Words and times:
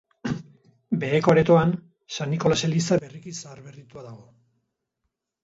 Beheko 1.03 1.33
aretoan, 1.33 1.73
San 2.15 2.33
Nikolas 2.35 2.57
eliza 2.69 2.99
berriki 3.05 3.35
zaharberritua 3.43 4.09
dago. 4.09 4.27